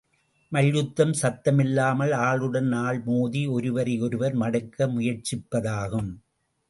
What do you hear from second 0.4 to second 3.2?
மல்யுத்தம் சத்தமில்லாமல் ஆளுடன் ஆள்